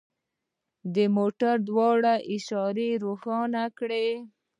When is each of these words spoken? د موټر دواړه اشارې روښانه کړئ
د 0.95 0.97
موټر 1.17 1.55
دواړه 1.69 2.13
اشارې 2.35 2.89
روښانه 3.03 3.63
کړئ 3.77 4.09